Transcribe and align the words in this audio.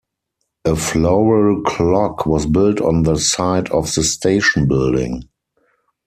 A 0.65 0.75
floral 0.75 1.61
clock 1.61 2.25
was 2.25 2.47
built 2.47 2.81
on 2.81 3.03
the 3.03 3.17
site 3.19 3.69
of 3.69 3.93
the 3.93 4.01
station 4.01 4.67
building. 4.67 5.25